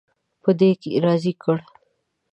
[0.43, 0.69] په دې
[1.05, 1.57] راضي کړ.